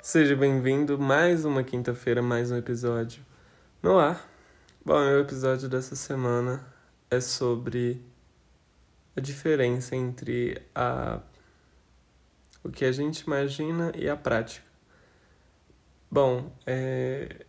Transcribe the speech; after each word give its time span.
Seja 0.00 0.36
bem-vindo 0.36 0.96
mais 0.96 1.44
uma 1.44 1.62
quinta-feira, 1.64 2.22
mais 2.22 2.52
um 2.52 2.56
episódio 2.56 3.20
no 3.82 3.98
ar. 3.98 4.26
Bom, 4.84 4.94
o 4.94 5.18
episódio 5.18 5.68
dessa 5.68 5.96
semana 5.96 6.64
é 7.10 7.20
sobre 7.20 8.00
a 9.16 9.20
diferença 9.20 9.96
entre 9.96 10.62
a 10.72 11.20
o 12.62 12.70
que 12.70 12.84
a 12.84 12.92
gente 12.92 13.20
imagina 13.20 13.92
e 13.96 14.08
a 14.08 14.16
prática. 14.16 14.64
Bom, 16.10 16.52
é... 16.64 17.44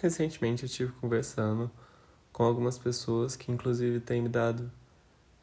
recentemente 0.00 0.62
eu 0.62 0.66
estive 0.66 0.92
conversando 0.92 1.70
com 2.32 2.44
algumas 2.44 2.78
pessoas 2.78 3.34
que 3.34 3.50
inclusive 3.50 3.98
têm 3.98 4.22
me 4.22 4.28
dado 4.28 4.70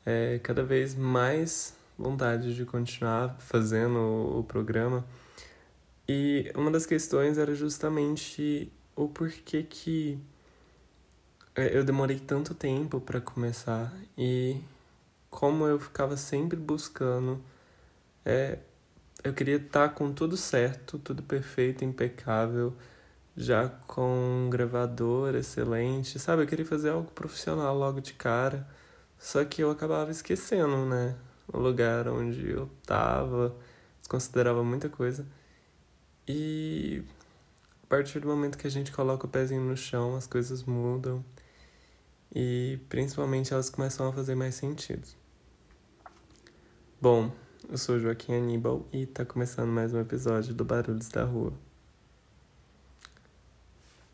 é, 0.05 0.39
cada 0.39 0.63
vez 0.63 0.95
mais 0.95 1.75
vontade 1.97 2.55
de 2.55 2.65
continuar 2.65 3.35
fazendo 3.39 4.39
o 4.39 4.43
programa. 4.45 5.05
E 6.11 6.51
uma 6.55 6.71
das 6.71 6.87
questões 6.87 7.37
era 7.37 7.53
justamente 7.53 8.73
o 8.95 9.07
porquê 9.07 9.61
que 9.61 10.19
é, 11.55 11.77
eu 11.77 11.83
demorei 11.83 12.17
tanto 12.17 12.55
tempo 12.55 12.99
para 12.99 13.21
começar 13.21 13.93
e 14.17 14.59
como 15.29 15.67
eu 15.67 15.79
ficava 15.79 16.17
sempre 16.17 16.57
buscando. 16.57 17.39
É, 18.25 18.57
eu 19.23 19.33
queria 19.35 19.57
estar 19.57 19.89
tá 19.89 19.93
com 19.93 20.11
tudo 20.11 20.35
certo, 20.35 20.97
tudo 20.97 21.21
perfeito, 21.21 21.85
impecável, 21.85 22.73
já 23.37 23.69
com 23.69 24.47
um 24.47 24.49
gravador 24.49 25.35
excelente, 25.35 26.17
sabe? 26.17 26.41
Eu 26.41 26.47
queria 26.47 26.65
fazer 26.65 26.89
algo 26.89 27.11
profissional 27.11 27.77
logo 27.77 28.01
de 28.01 28.13
cara, 28.13 28.67
só 29.19 29.45
que 29.45 29.61
eu 29.61 29.69
acabava 29.69 30.09
esquecendo, 30.09 30.87
né? 30.87 31.15
O 31.53 31.59
lugar 31.59 32.07
onde 32.07 32.49
eu 32.49 32.67
tava, 32.83 33.55
desconsiderava 34.01 34.63
muita 34.63 34.89
coisa. 34.89 35.23
E 36.31 37.03
a 37.83 37.87
partir 37.87 38.19
do 38.19 38.27
momento 38.27 38.55
que 38.55 38.67
a 38.67 38.69
gente 38.69 38.91
coloca 38.91 39.25
o 39.25 39.29
pezinho 39.29 39.63
no 39.63 39.75
chão, 39.75 40.15
as 40.15 40.27
coisas 40.27 40.61
mudam 40.63 41.25
e 42.31 42.77
principalmente 42.87 43.51
elas 43.51 43.67
começam 43.67 44.07
a 44.07 44.13
fazer 44.13 44.35
mais 44.35 44.53
sentido. 44.53 45.07
Bom, 47.01 47.31
eu 47.67 47.79
sou 47.79 47.97
Joaquim 47.97 48.35
Aníbal 48.35 48.85
e 48.93 49.05
está 49.05 49.25
começando 49.25 49.69
mais 49.69 49.91
um 49.91 49.99
episódio 49.99 50.53
do 50.53 50.63
Barulhos 50.63 51.09
da 51.09 51.23
Rua. 51.23 51.51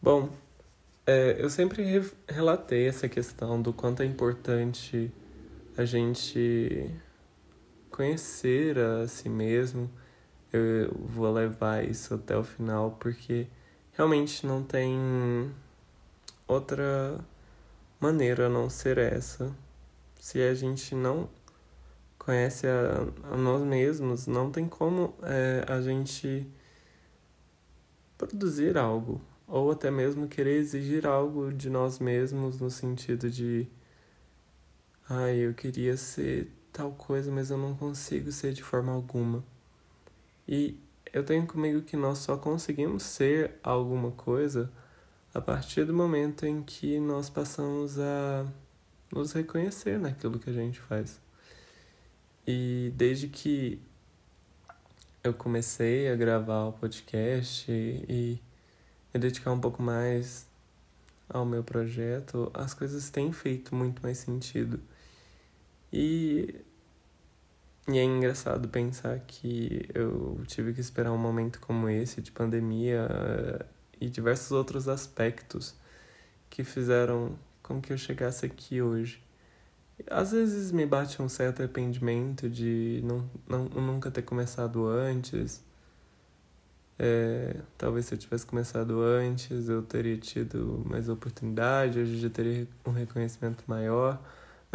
Bom, 0.02 0.30
é, 1.06 1.36
eu 1.38 1.50
sempre 1.50 1.84
re 1.84 2.10
relatei 2.30 2.88
essa 2.88 3.10
questão 3.10 3.62
do 3.62 3.74
quanto 3.74 4.02
é 4.02 4.06
importante 4.06 5.12
a 5.76 5.84
gente 5.84 6.90
conhecer 7.92 8.80
a 8.80 9.06
si 9.06 9.28
mesmo 9.28 9.92
eu 10.56 10.94
vou 10.94 11.32
levar 11.32 11.84
isso 11.84 12.14
até 12.14 12.38
o 12.38 12.44
final 12.44 12.98
porque 13.00 13.48
realmente 13.94 14.46
não 14.46 14.64
tem 14.64 15.52
outra 16.48 17.20
maneira 18.00 18.48
a 18.48 18.50
não 18.50 18.70
ser 18.70 18.98
essa. 18.98 19.56
Se 20.20 20.42
a 20.42 20.54
gente 20.54 20.96
não 20.96 21.30
conhece 22.18 22.68
a, 22.68 23.34
a 23.34 23.38
nós 23.38 23.64
mesmos, 23.64 24.28
não 24.28 24.52
tem 24.52 24.68
como 24.68 25.14
é, 25.24 25.66
a 25.68 25.82
gente 25.82 26.48
produzir 28.18 28.78
algo 28.78 29.22
ou 29.48 29.72
até 29.72 29.92
mesmo 29.92 30.28
querer 30.28 30.58
exigir 30.58 31.06
algo 31.06 31.54
de 31.54 31.70
nós 31.70 32.00
mesmos 32.00 32.60
no 32.60 32.70
sentido 32.70 33.30
de 33.30 33.68
ai, 35.08 35.32
ah, 35.32 35.36
eu 35.36 35.54
queria 35.54 35.96
ser 35.98 36.52
tal 36.74 36.92
coisa, 36.92 37.32
mas 37.32 37.52
eu 37.52 37.58
não 37.58 37.76
consigo 37.76 38.32
ser 38.32 38.54
de 38.54 38.64
forma 38.64 38.92
alguma. 38.92 39.44
E 40.48 40.80
eu 41.12 41.24
tenho 41.24 41.48
comigo 41.48 41.82
que 41.82 41.96
nós 41.96 42.20
só 42.20 42.38
conseguimos 42.38 43.04
ser 43.04 43.56
alguma 43.64 44.12
coisa 44.12 44.72
a 45.34 45.42
partir 45.42 45.86
do 45.86 45.94
momento 45.94 46.46
em 46.46 46.62
que 46.62 47.00
nós 47.00 47.30
passamos 47.30 48.00
a 48.00 48.46
nos 49.12 49.32
reconhecer 49.32 50.00
naquilo 50.00 50.40
que 50.40 50.50
a 50.50 50.54
gente 50.54 50.80
faz. 50.80 51.20
E 52.48 52.92
desde 52.96 53.28
que 53.28 53.82
eu 55.24 55.34
comecei 55.34 56.10
a 56.12 56.16
gravar 56.16 56.66
o 56.66 56.74
podcast 56.74 57.72
e 57.72 58.40
me 59.14 59.20
dedicar 59.20 59.52
um 59.52 59.60
pouco 59.60 59.82
mais 59.82 60.48
ao 61.28 61.46
meu 61.46 61.64
projeto, 61.64 62.52
as 62.54 62.74
coisas 62.74 63.10
têm 63.10 63.32
feito 63.32 63.74
muito 63.74 64.02
mais 64.04 64.20
sentido. 64.20 64.80
E 65.92 66.56
e 67.88 67.98
é 68.00 68.04
engraçado 68.04 68.68
pensar 68.68 69.20
que 69.20 69.88
eu 69.94 70.42
tive 70.48 70.74
que 70.74 70.82
esperar 70.82 71.12
um 71.12 71.18
momento 71.18 71.60
como 71.60 71.88
esse, 71.88 72.22
de 72.22 72.32
pandemia, 72.32 73.08
eh, 73.10 73.66
e 74.00 74.10
diversos 74.10 74.52
outros 74.52 74.88
aspectos 74.88 75.76
que 76.50 76.64
fizeram 76.64 77.38
com 77.62 77.82
que 77.82 77.94
eu 77.94 77.98
chegasse 77.98 78.46
aqui 78.46 78.82
hoje. 78.82 79.22
Às 80.10 80.32
vezes 80.32 80.72
me 80.72 80.86
bate 80.86 81.22
um 81.22 81.30
certo 81.30 81.62
arrependimento 81.62 82.50
de 82.50 83.02
não, 83.04 83.30
não, 83.48 83.66
nunca 83.66 84.12
ter 84.12 84.22
começado 84.24 84.88
antes. 84.88 85.64
É, 86.98 87.58
talvez 87.78 88.06
se 88.06 88.14
eu 88.14 88.18
tivesse 88.18 88.46
começado 88.46 89.02
antes, 89.02 89.70
eu 89.70 89.82
teria 89.84 90.18
tido 90.18 90.84
mais 90.86 91.10
oportunidade, 91.10 92.00
hoje 92.00 92.18
já 92.20 92.30
teria 92.30 92.68
um 92.86 92.92
reconhecimento 92.92 93.64
maior. 93.68 94.22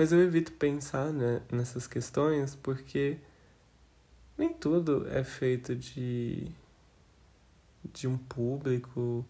Mas 0.00 0.12
eu 0.12 0.22
evito 0.22 0.52
pensar 0.52 1.12
né, 1.12 1.42
nessas 1.52 1.86
questões 1.86 2.54
porque 2.54 3.18
nem 4.38 4.48
tudo 4.48 5.06
é 5.10 5.22
feito 5.22 5.76
de, 5.76 6.50
de 7.92 8.08
um 8.08 8.16
público 8.16 9.22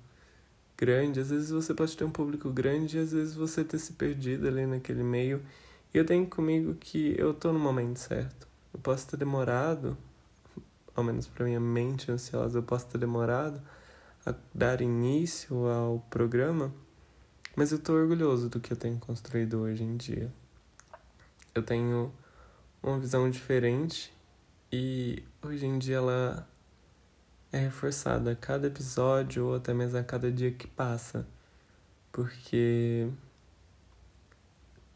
grande. 0.78 1.18
Às 1.18 1.30
vezes 1.30 1.50
você 1.50 1.74
pode 1.74 1.96
ter 1.96 2.04
um 2.04 2.10
público 2.12 2.50
grande 2.50 2.98
e 2.98 3.00
às 3.00 3.10
vezes 3.10 3.34
você 3.34 3.64
ter 3.64 3.80
se 3.80 3.94
perdido 3.94 4.46
ali 4.46 4.64
naquele 4.64 5.02
meio. 5.02 5.42
E 5.92 5.98
eu 5.98 6.06
tenho 6.06 6.24
comigo 6.24 6.72
que 6.76 7.16
eu 7.18 7.34
tô 7.34 7.52
no 7.52 7.58
momento 7.58 7.98
certo. 7.98 8.46
Eu 8.72 8.78
posso 8.78 9.08
ter 9.08 9.16
demorado, 9.16 9.98
ao 10.94 11.02
menos 11.02 11.26
para 11.26 11.46
minha 11.46 11.58
mente 11.58 12.12
ansiosa, 12.12 12.58
eu 12.58 12.62
posso 12.62 12.86
ter 12.86 12.98
demorado 12.98 13.60
a 14.24 14.32
dar 14.54 14.80
início 14.80 15.66
ao 15.66 15.98
programa, 16.08 16.72
mas 17.56 17.72
eu 17.72 17.78
tô 17.80 17.92
orgulhoso 17.92 18.48
do 18.48 18.60
que 18.60 18.72
eu 18.72 18.76
tenho 18.76 19.00
construído 19.00 19.62
hoje 19.62 19.82
em 19.82 19.96
dia 19.96 20.30
eu 21.54 21.62
tenho 21.62 22.12
uma 22.82 22.98
visão 22.98 23.28
diferente 23.30 24.12
e 24.72 25.22
hoje 25.42 25.66
em 25.66 25.78
dia 25.78 25.96
ela 25.96 26.48
é 27.52 27.58
reforçada 27.58 28.32
a 28.32 28.36
cada 28.36 28.68
episódio 28.68 29.46
ou 29.46 29.54
até 29.56 29.74
mesmo 29.74 29.98
a 29.98 30.04
cada 30.04 30.30
dia 30.30 30.52
que 30.52 30.66
passa. 30.66 31.26
Porque 32.12 33.08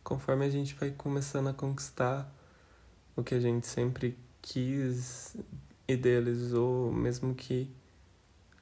conforme 0.02 0.44
a 0.44 0.50
gente 0.50 0.74
vai 0.74 0.90
começando 0.90 1.48
a 1.48 1.52
conquistar 1.52 2.32
o 3.16 3.22
que 3.22 3.34
a 3.34 3.40
gente 3.40 3.66
sempre 3.66 4.16
quis, 4.40 5.36
idealizou, 5.88 6.92
mesmo 6.92 7.34
que 7.34 7.70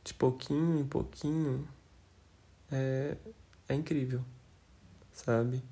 de 0.04 0.14
pouquinho 0.14 0.80
em 0.80 0.84
pouquinho, 0.84 1.68
é, 2.70 3.16
é 3.68 3.74
incrível, 3.74 4.24
sabe? 5.12 5.62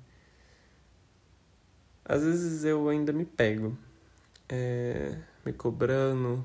Às 2.03 2.23
vezes 2.23 2.63
eu 2.63 2.89
ainda 2.89 3.13
me 3.13 3.25
pego, 3.25 3.77
é, 4.49 5.17
me 5.45 5.53
cobrando, 5.53 6.43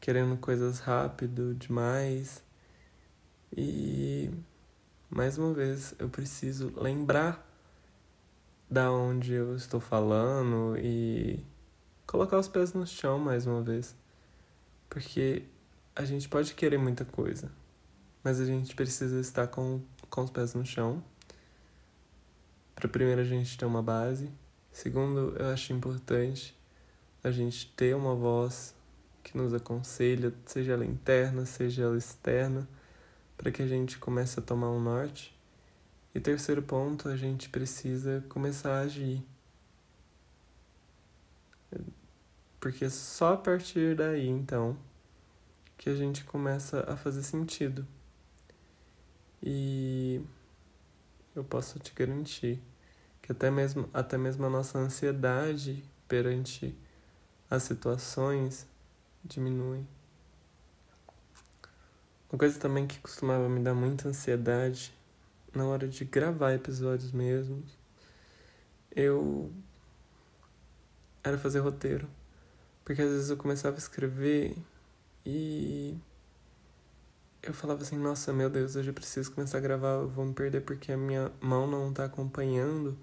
querendo 0.00 0.36
coisas 0.38 0.80
rápido 0.80 1.54
demais. 1.54 2.42
E 3.56 4.30
mais 5.10 5.36
uma 5.38 5.52
vez 5.52 5.94
eu 5.98 6.08
preciso 6.08 6.72
lembrar 6.80 7.46
da 8.70 8.90
onde 8.90 9.32
eu 9.32 9.54
estou 9.54 9.80
falando 9.80 10.76
e 10.78 11.44
colocar 12.06 12.38
os 12.38 12.48
pés 12.48 12.72
no 12.72 12.86
chão 12.86 13.18
mais 13.18 13.46
uma 13.46 13.62
vez. 13.62 13.94
Porque 14.88 15.44
a 15.94 16.04
gente 16.04 16.28
pode 16.28 16.54
querer 16.54 16.78
muita 16.78 17.04
coisa, 17.04 17.52
mas 18.24 18.40
a 18.40 18.44
gente 18.46 18.74
precisa 18.74 19.20
estar 19.20 19.48
com, 19.48 19.82
com 20.08 20.24
os 20.24 20.30
pés 20.30 20.54
no 20.54 20.64
chão. 20.64 21.04
Para 22.74 22.88
primeiro 22.88 23.20
a 23.20 23.24
gente 23.24 23.58
ter 23.58 23.66
uma 23.66 23.82
base 23.82 24.30
Segundo, 24.78 25.34
eu 25.36 25.48
acho 25.48 25.72
importante 25.72 26.56
a 27.24 27.32
gente 27.32 27.68
ter 27.72 27.96
uma 27.96 28.14
voz 28.14 28.76
que 29.24 29.36
nos 29.36 29.52
aconselha, 29.52 30.32
seja 30.46 30.74
ela 30.74 30.84
interna, 30.84 31.44
seja 31.44 31.82
ela 31.82 31.98
externa, 31.98 32.68
para 33.36 33.50
que 33.50 33.60
a 33.60 33.66
gente 33.66 33.98
comece 33.98 34.38
a 34.38 34.42
tomar 34.42 34.70
um 34.70 34.80
norte. 34.80 35.36
E 36.14 36.20
terceiro 36.20 36.62
ponto, 36.62 37.08
a 37.08 37.16
gente 37.16 37.48
precisa 37.48 38.24
começar 38.28 38.70
a 38.70 38.82
agir. 38.82 39.20
Porque 42.60 42.84
é 42.84 42.88
só 42.88 43.32
a 43.32 43.36
partir 43.36 43.96
daí, 43.96 44.28
então, 44.28 44.78
que 45.76 45.90
a 45.90 45.96
gente 45.96 46.22
começa 46.22 46.88
a 46.88 46.96
fazer 46.96 47.24
sentido. 47.24 47.84
E 49.42 50.22
eu 51.34 51.42
posso 51.42 51.80
te 51.80 51.92
garantir 51.92 52.62
que 53.28 53.32
até 53.32 53.50
mesmo, 53.50 53.90
até 53.92 54.16
mesmo 54.16 54.46
a 54.46 54.48
nossa 54.48 54.78
ansiedade 54.78 55.84
perante 56.08 56.74
as 57.50 57.62
situações 57.62 58.66
diminui. 59.22 59.84
Uma 62.32 62.38
coisa 62.38 62.58
também 62.58 62.86
que 62.86 62.98
costumava 63.00 63.46
me 63.46 63.60
dar 63.60 63.74
muita 63.74 64.08
ansiedade 64.08 64.94
na 65.54 65.66
hora 65.66 65.86
de 65.86 66.06
gravar 66.06 66.54
episódios 66.54 67.12
mesmo, 67.12 67.62
eu 68.96 69.52
era 71.22 71.36
fazer 71.36 71.58
roteiro. 71.58 72.08
Porque 72.82 73.02
às 73.02 73.10
vezes 73.10 73.28
eu 73.28 73.36
começava 73.36 73.76
a 73.76 73.78
escrever 73.78 74.56
e 75.26 75.98
eu 77.42 77.52
falava 77.52 77.82
assim, 77.82 77.98
nossa, 77.98 78.32
meu 78.32 78.48
Deus, 78.48 78.74
eu 78.74 78.94
preciso 78.94 79.32
começar 79.32 79.58
a 79.58 79.60
gravar, 79.60 79.96
eu 79.96 80.08
vou 80.08 80.24
me 80.24 80.32
perder 80.32 80.62
porque 80.62 80.92
a 80.92 80.96
minha 80.96 81.30
mão 81.42 81.66
não 81.66 81.92
tá 81.92 82.06
acompanhando 82.06 82.96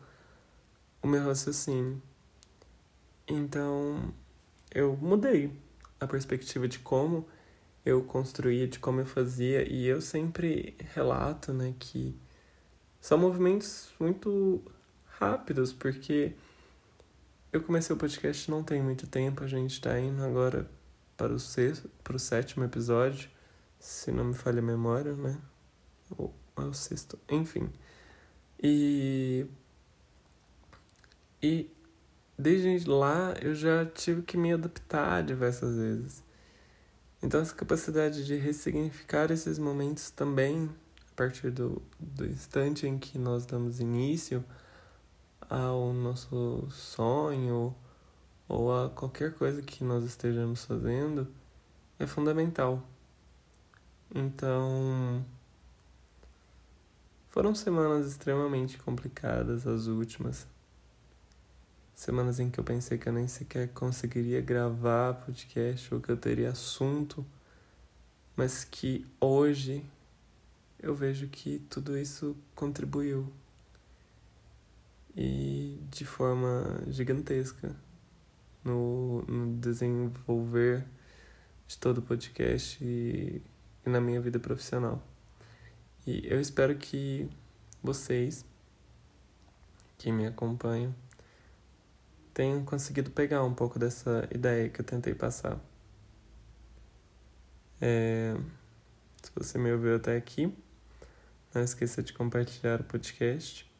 o 1.05 1.07
meu 1.07 1.23
raciocínio. 1.23 2.01
Então, 3.27 4.11
eu 4.73 4.97
mudei 4.97 5.55
a 5.99 6.07
perspectiva 6.07 6.67
de 6.67 6.79
como 6.79 7.27
eu 7.85 8.03
construía, 8.03 8.67
de 8.67 8.79
como 8.79 9.01
eu 9.01 9.05
fazia, 9.05 9.71
e 9.71 9.85
eu 9.85 10.01
sempre 10.01 10.75
relato, 10.93 11.53
né, 11.53 11.75
que 11.77 12.19
são 12.99 13.19
movimentos 13.19 13.93
muito 13.99 14.63
rápidos, 15.05 15.71
porque 15.71 16.33
eu 17.53 17.61
comecei 17.61 17.95
o 17.95 17.99
podcast 17.99 18.49
não 18.49 18.63
tem 18.63 18.81
muito 18.81 19.05
tempo, 19.05 19.43
a 19.43 19.47
gente 19.47 19.79
tá 19.79 19.99
indo 19.99 20.23
agora 20.23 20.67
para 21.15 21.31
o 21.31 21.39
sexto, 21.39 21.87
para 22.03 22.15
o 22.15 22.19
sétimo 22.19 22.63
episódio, 22.65 23.29
se 23.79 24.11
não 24.11 24.25
me 24.25 24.33
falha 24.33 24.57
a 24.57 24.63
memória, 24.63 25.13
né? 25.13 25.37
Ou 26.17 26.33
é 26.57 26.61
o 26.61 26.73
sexto, 26.73 27.19
enfim. 27.29 27.69
E 28.59 29.45
e 31.45 31.69
desde 32.35 32.89
lá 32.89 33.35
eu 33.39 33.53
já 33.53 33.85
tive 33.85 34.23
que 34.23 34.35
me 34.35 34.51
adaptar 34.51 35.23
diversas 35.23 35.75
vezes. 35.75 36.23
Então, 37.21 37.39
essa 37.39 37.53
capacidade 37.53 38.25
de 38.25 38.35
ressignificar 38.35 39.31
esses 39.31 39.59
momentos 39.59 40.09
também, 40.09 40.67
a 41.11 41.15
partir 41.15 41.51
do, 41.51 41.79
do 41.99 42.25
instante 42.25 42.87
em 42.87 42.97
que 42.97 43.19
nós 43.19 43.45
damos 43.45 43.79
início 43.79 44.43
ao 45.47 45.93
nosso 45.93 46.67
sonho 46.71 47.75
ou 48.47 48.73
a 48.73 48.89
qualquer 48.89 49.35
coisa 49.35 49.61
que 49.61 49.83
nós 49.83 50.03
estejamos 50.03 50.65
fazendo, 50.65 51.27
é 51.99 52.07
fundamental. 52.07 52.83
Então, 54.13 55.23
foram 57.29 57.53
semanas 57.53 58.07
extremamente 58.07 58.79
complicadas 58.79 59.67
as 59.67 59.85
últimas. 59.85 60.47
Semanas 61.95 62.41
em 62.41 62.49
que 62.49 62.59
eu 62.59 62.63
pensei 62.63 62.97
que 62.97 63.07
eu 63.07 63.13
nem 63.13 63.25
sequer 63.25 63.69
conseguiria 63.69 64.41
gravar 64.41 65.13
podcast 65.13 65.93
ou 65.93 66.01
que 66.01 66.11
eu 66.11 66.17
teria 66.17 66.49
assunto, 66.49 67.25
mas 68.35 68.65
que 68.65 69.07
hoje 69.19 69.81
eu 70.77 70.93
vejo 70.93 71.29
que 71.29 71.59
tudo 71.69 71.97
isso 71.97 72.35
contribuiu 72.53 73.31
e 75.15 75.79
de 75.89 76.03
forma 76.03 76.83
gigantesca 76.87 77.73
no, 78.61 79.21
no 79.21 79.55
desenvolver 79.55 80.85
de 81.65 81.77
todo 81.77 81.99
o 81.99 82.01
podcast 82.01 82.83
e, 82.83 83.41
e 83.85 83.89
na 83.89 84.01
minha 84.01 84.19
vida 84.19 84.37
profissional. 84.37 85.01
E 86.05 86.27
eu 86.27 86.41
espero 86.41 86.75
que 86.75 87.29
vocês 87.81 88.45
que 89.97 90.11
me 90.11 90.27
acompanham 90.27 90.93
tenham 92.35 92.65
conseguido 92.65 93.09
pegar 93.09 93.43
um 93.45 93.53
pouco 93.53 93.79
dessa 93.79 94.27
ideia 94.29 94.67
que 94.67 94.81
eu 94.81 94.85
tentei 94.85 95.15
passar. 95.15 95.57
É, 97.81 98.35
se 99.23 99.31
você 99.33 99.57
me 99.57 99.71
ouviu 99.71 99.95
até 99.95 100.17
aqui, 100.17 100.53
não 101.53 101.63
esqueça 101.63 102.03
de 102.03 102.11
compartilhar 102.11 102.81
o 102.81 102.83
podcast, 102.83 103.71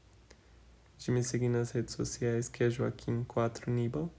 de 0.98 1.12
me 1.12 1.22
seguir 1.22 1.50
nas 1.50 1.72
redes 1.72 1.96
sociais, 1.96 2.48
que 2.48 2.64
é 2.64 2.70
Joaquim4Nibal. 2.70 4.10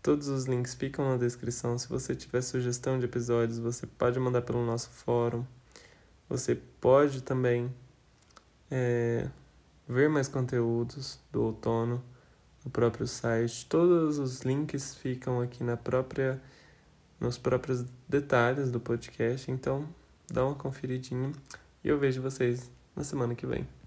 Todos 0.00 0.28
os 0.28 0.44
links 0.44 0.74
ficam 0.74 1.04
na 1.04 1.16
descrição. 1.16 1.76
Se 1.76 1.88
você 1.88 2.14
tiver 2.14 2.40
sugestão 2.40 3.00
de 3.00 3.06
episódios, 3.06 3.58
você 3.58 3.84
pode 3.84 4.18
mandar 4.20 4.42
pelo 4.42 4.64
nosso 4.64 4.90
fórum. 4.90 5.44
Você 6.28 6.54
pode 6.54 7.20
também 7.22 7.74
é, 8.70 9.28
ver 9.88 10.08
mais 10.08 10.28
conteúdos 10.28 11.18
do 11.32 11.42
outono 11.42 12.12
no 12.64 12.70
próprio 12.70 13.06
site. 13.06 13.66
Todos 13.66 14.18
os 14.18 14.42
links 14.42 14.94
ficam 14.94 15.40
aqui 15.40 15.62
na 15.64 15.76
própria 15.76 16.40
nos 17.20 17.38
próprios 17.38 17.84
detalhes 18.08 18.70
do 18.72 18.80
podcast, 18.80 19.48
então 19.48 19.88
dá 20.30 20.44
uma 20.44 20.56
conferidinha 20.56 21.30
e 21.84 21.88
eu 21.88 21.96
vejo 21.98 22.20
vocês 22.20 22.68
na 22.96 23.04
semana 23.04 23.34
que 23.34 23.46
vem. 23.46 23.81